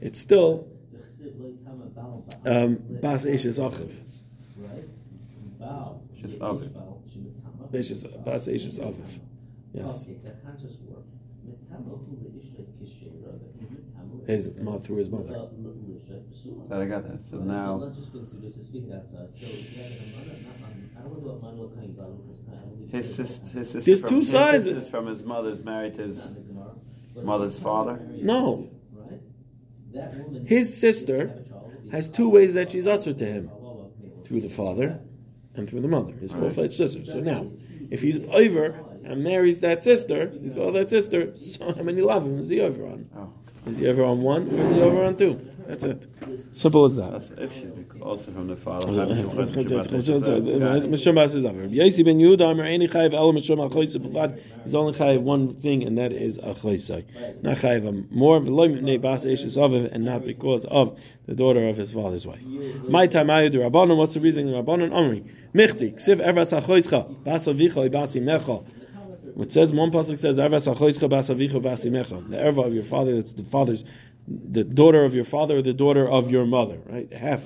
[0.00, 0.66] It's still
[2.44, 3.92] um, Bas Eishes Achiv.
[6.20, 6.72] Just of it.
[7.72, 9.20] Eishes, Bas Eishes Aviv.
[9.72, 10.08] Yes.
[14.26, 15.48] His mother through his mother.
[16.68, 17.24] That I got that.
[17.30, 19.28] So now, let's just go through this and speak it outside.
[19.38, 21.62] So if you have an amana, not an- I don't want to do a amana
[21.62, 24.64] lo kain gadol, because I believe his sister, his sister There's from, two his sides.
[24.64, 26.70] sister's from his mother's married to his not in the Gemara,
[27.14, 28.00] but mother's father.
[28.10, 28.70] No.
[28.94, 29.20] Right?
[29.92, 30.46] That woman.
[30.46, 33.50] His sister have a child with has two ways that she's usher to him.
[34.24, 34.98] Through the father
[35.54, 37.04] and through the mother, his full fledged sister.
[37.04, 37.46] So now,
[37.90, 42.38] if he's over and marries that sister, he's got that sister, so how many lavim
[42.40, 43.06] is he over on?
[43.14, 43.30] Oh,
[43.66, 45.40] Is he over on one or is he over on two?
[45.66, 46.06] That's it.
[46.52, 47.12] Simple as that.
[47.12, 47.70] that's if she's
[48.02, 48.86] also from the father.
[48.86, 51.66] Mishum Bas uh, is over.
[51.68, 54.38] Yossi ben Yehuda Amar Any Chayiv El Mishum Al Bavad.
[54.62, 57.42] He's only Chayiv one thing, and that is a Choyse.
[57.42, 61.78] Not Chayiv more V'loy Mipnei Bas Eishes Aviv, and not because of the daughter of
[61.78, 62.42] his father's wife.
[62.88, 63.96] My time I do Rabbanon.
[63.96, 64.46] What's the reason?
[64.48, 68.64] Rabbanon Amri Michti Ksiv Ervas HaChoyzcha Bas Avicha Bas Imecha.
[69.34, 70.36] What says one pasuk says.
[70.36, 70.66] The erva
[72.66, 73.84] of your father, that's the father's,
[74.28, 76.80] the daughter of your father, or the daughter of your mother.
[76.86, 77.42] Right, half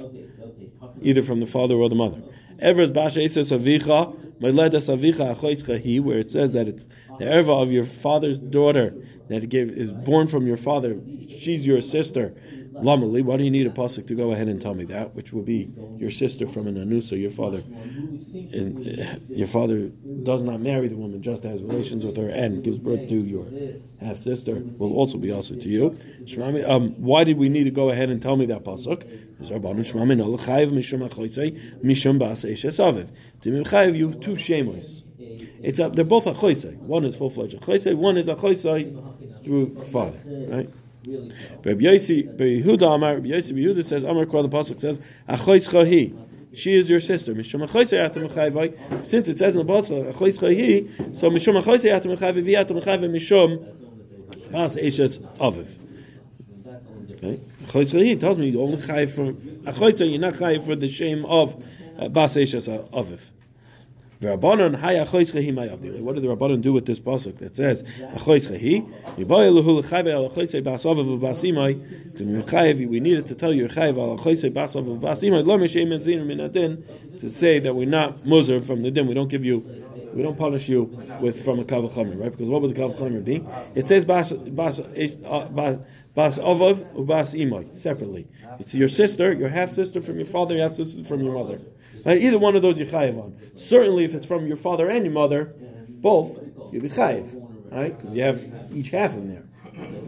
[1.00, 2.22] either from the father or the mother.
[2.60, 6.86] Evers basha eses avicha, meledas avicha achoischa he, where it says that it's
[7.18, 8.94] the erva of your father's daughter
[9.28, 10.98] that gave, is born from your father.
[11.28, 12.34] She's your sister.
[12.82, 15.14] Lamali, why do you need a pasuk to go ahead and tell me that?
[15.14, 17.62] Which will be your sister from an anusa, your father.
[18.52, 19.90] And, uh, your father
[20.22, 23.46] does not marry the woman, just has relations with her and gives birth to your
[24.00, 24.62] half sister.
[24.78, 25.98] Will also be also to you.
[26.66, 29.02] Um, why did we need to go ahead and tell me that pasuk?
[33.94, 34.36] You two.
[35.62, 36.76] It's a, they're both a choisei.
[36.78, 37.94] One is full fledged a choisei.
[37.96, 40.18] One is a choisei through father.
[40.26, 40.70] Right.
[41.04, 45.00] Rabbi Yosi, Rabbi Yehuda Amar, Rabbi Yosi, Rabbi Yehuda says, Amar Kwa, the Pasuk says,
[45.28, 46.12] Achoischa hi.
[46.54, 47.34] She is your sister.
[47.34, 49.06] Mishum achoisei atam mechayvai.
[49.06, 52.80] Since it says in the Pasuk, Achoischa hi, so Mishum achoisei atam mechayvai, vi atam
[52.80, 55.68] mechayvai, Mishum bas eishes aviv.
[57.12, 57.40] Okay.
[57.66, 59.32] Achoischa hi tells me you only chayiv for,
[59.70, 61.62] Achoischa, you're not chayiv for the shame of
[61.98, 63.20] uh, bas eishes aviv.
[64.20, 64.36] May.
[64.38, 68.82] What did the Rabbanon do with this pasuk that says achoischa hi?
[69.12, 72.16] Yibayel lehu l'chayve al achoisei basav v'basimai.
[72.16, 74.18] To mechayev, we needed to tell you chayve al
[77.20, 79.06] to say that we're not muzer from the din.
[79.06, 79.64] We don't give you,
[80.14, 80.84] we don't punish you
[81.20, 82.30] with from a kavachamer, right?
[82.30, 83.44] Because what would the kavachamer be?
[83.74, 84.80] It says bas bas
[86.14, 87.30] bas bas
[87.74, 88.26] separately.
[88.58, 91.60] It's your sister, your half sister from your father, your half sister from your mother.
[92.08, 92.22] Right?
[92.22, 93.36] Either one of those you chayiv on.
[93.54, 95.52] Certainly, if it's from your father and your mother,
[96.00, 96.40] both
[96.72, 97.28] you'll be chayiv,
[97.70, 97.94] right?
[97.94, 98.42] Because you have
[98.74, 99.44] each half in there.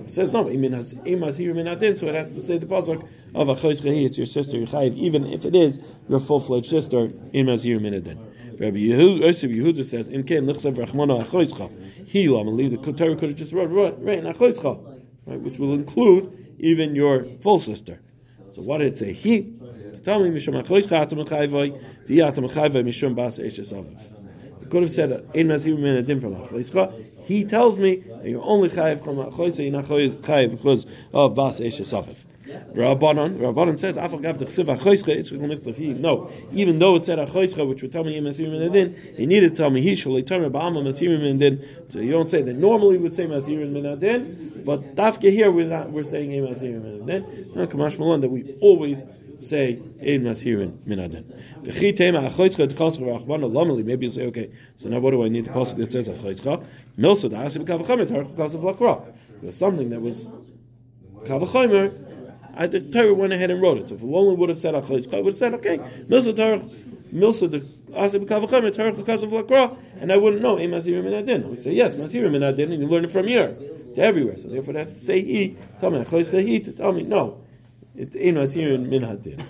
[0.07, 3.55] It says no, has imas here so it has to say the pasuk of a
[3.55, 7.65] chayiv It's your sister, your chayiv, even if it is your full fledged sister, imas
[7.65, 7.79] here.
[7.79, 11.71] Rabbi Yehuda, says, "Im ken lichtav rachmana achoischa."
[12.07, 16.95] He lamali the Torah could have just wrote right, right right, which will include even
[16.95, 18.01] your full sister.
[18.61, 19.15] So what did it say?
[19.15, 19.51] He
[20.05, 23.99] tell me mishum achoischa atam chayvay v'yatam chayvay mishum bas eishes aviv.
[24.61, 26.93] It could have said ein mazir min adim from achoischa.
[27.25, 31.59] He tells me that you're only chayiv from achoischa, you're not chayiv because of bas
[31.59, 32.17] eishes aviv.
[32.75, 33.97] Rabbanon, Rabbanon says.
[36.01, 39.51] No, even though it said achoischa, which would tell me masir min adin, he needed
[39.51, 41.61] to tell me he shall term ba'ama masir min adin.
[41.89, 42.55] So you don't say that.
[42.55, 46.39] Normally, we would say masir min adin, but dafke here we're not, we're saying a
[46.47, 47.53] masir min adin.
[47.55, 49.05] No, kamash malon that we always
[49.37, 51.25] say ein mashirin min adin.
[51.63, 53.83] V'chi tema achoischa d'chascha v'achbana lomeli.
[53.85, 56.63] Maybe you say, okay, so now what do I need the pasuk that says achoischa?
[56.99, 59.03] Milsa da'asim kavachamet harach kasav lakra.
[59.43, 60.29] There's something that was
[61.25, 61.93] kavachamer.
[62.61, 63.89] I, the Torah went ahead and wrote it.
[63.89, 66.71] So if a woman would have said achoischa, I would have said, okay, milsa tarach,
[67.11, 67.61] milsa the
[67.95, 71.45] asim kavachamet harach kasav lakra, and I wouldn't know ein mashirin min adin.
[71.45, 73.57] I would say yes, mashirin min adin, and you learn it from here
[73.95, 74.37] to everywhere.
[74.37, 75.57] So therefore, it has to say he.
[75.81, 77.41] Tell me achoischa he to tell me no.
[77.97, 79.43] It ain't mashirin min adin.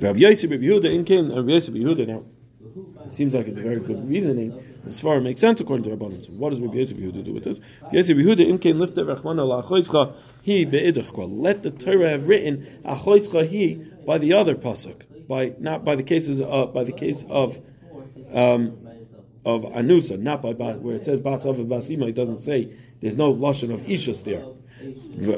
[0.00, 2.24] Rabbi Yosef Rabbi Yehuda in Kin, Rabbi Yosef Yehuda now.
[3.10, 4.60] Seems like it's very good reasoning.
[4.84, 6.26] As far as it makes sense according to Rabbanon.
[6.26, 7.60] So what does Rabbi Yosef Yehuda do with this?
[7.82, 10.12] Rabbi Yosef Yehuda in Kin lifted Rachmana la'achoischa
[10.42, 11.26] he be'idachkwa.
[11.30, 13.74] Let the Torah have written achoischa he
[14.04, 17.58] by the other pasuk, by not by the cases of by the case of
[18.34, 18.76] um,
[19.44, 22.08] of anusa, not by, where it says bas of basima.
[22.08, 24.44] It doesn't say there's no lashon of ishus there.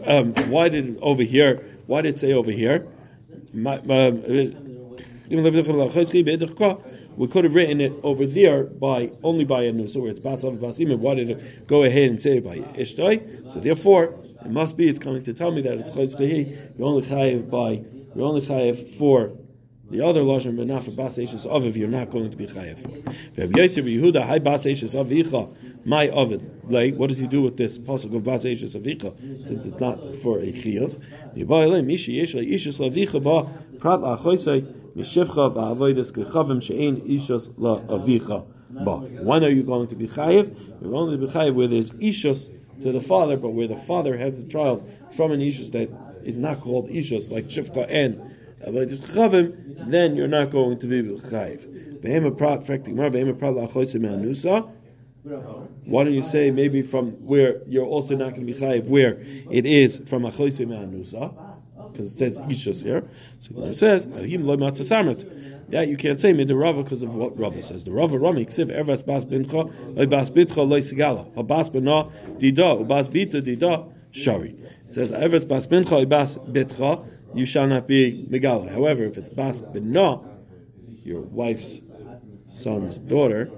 [0.07, 1.65] Um, why did over here?
[1.87, 2.87] Why did it say over here?
[7.17, 10.59] We could have written it over there by only by a nusa where it's basav
[10.59, 10.99] basima.
[10.99, 13.53] Why did it go ahead and say it by ishtoi?
[13.53, 16.79] So therefore, it must be it's coming to tell me that it's chayzchahi.
[16.79, 17.83] You're only chayiv by
[18.15, 19.33] you're only chayiv for
[19.91, 21.77] the other lashon, but not for bas eishes aviv.
[21.77, 23.41] You're not going to be chayiv for.
[23.41, 25.55] Rabbi Yosef Yehuda, hi bas eishes avicha,
[25.87, 26.71] my ovid.
[26.71, 29.45] Like, what does he do with this pasuk of bas eishes avicha?
[29.45, 31.01] Since it's not for a chayiv.
[31.37, 34.63] Yibayele mishi yesh ishes lavicha ba prat achoisei
[34.97, 38.47] mishivcha va'avodas kechavim she'ein ishos la avicha
[38.85, 38.97] ba.
[39.23, 40.55] When are you going to be chayiv?
[40.83, 42.51] You're to be chayiv where there's ishos
[42.83, 45.89] to the father, but where the father has a child from an ishus that
[46.25, 48.21] is not called ishus, like shifka and
[48.65, 51.67] kechavim, then you're not going to be chayiv.
[55.85, 59.19] Why don't you say maybe from where you're also not going to be chayiv, where
[59.51, 61.33] it is from achoisei me'anusa?
[61.93, 63.09] Because it says ishus here.
[63.41, 64.07] So it says
[65.69, 67.85] that you can't say mid the Rava because of what Rava says.
[67.85, 73.09] The Rava Rami ksiv ervas bas bincha bas bitcha loy sigala bas bena dida bas
[73.09, 74.57] bita dida shari.
[74.89, 78.73] It says ervas bas bincha bas bitcha you shall not be megala.
[78.73, 80.21] However, if it's bas bena,
[81.03, 81.81] your wife's
[82.49, 83.51] son's daughter,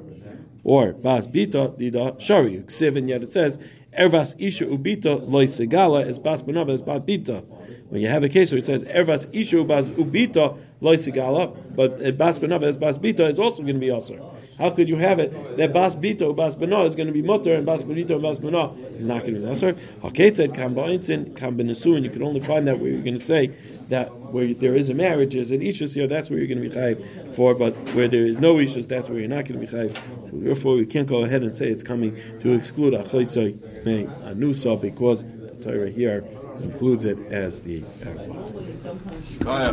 [0.65, 3.59] or bas bita dida shari ksiv, and yet it says
[3.99, 7.45] ervas isha ubita loy sigala is bas bena is bas bita.
[7.89, 12.17] When you have a case where it says ervas isha ubas ubita loy sigala, but
[12.19, 14.33] bas bena is bas bita is also going to be also.
[14.59, 17.53] How could you have it that bas bita bas bena is going to be mutter
[17.53, 19.77] and bas benito and bas bena is not going to be also?
[20.05, 23.19] Okay, said kam ba'intzin kam benesu, and you can only find that where you're going
[23.19, 23.53] to say
[23.89, 26.69] that where there is a marriage, there's an ishus here, that's where you're going to
[26.69, 29.65] be chayiv for, but where there is no ishus, that's where you're not going to
[29.65, 29.95] be chayiv.
[29.95, 34.81] So therefore, we can't go ahead and say it's coming to exclude achoisoi me anusa
[34.81, 36.25] because the Torah here
[36.61, 37.83] includes it as the.
[39.45, 39.73] Uh,